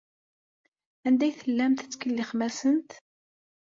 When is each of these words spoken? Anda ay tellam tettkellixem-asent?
Anda 1.07 1.23
ay 1.25 1.33
tellam 1.39 1.73
tettkellixem-asent? 1.75 2.91